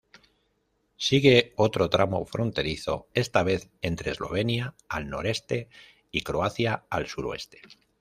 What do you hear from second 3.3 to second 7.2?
vez entre Eslovenia, al noreste, y Croacia, al